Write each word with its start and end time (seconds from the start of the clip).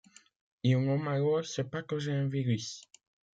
Il 0.63 0.79
nomme 0.81 1.07
alors 1.09 1.45
ce 1.45 1.61
pathogène 1.61 2.27
virus. 2.27 2.81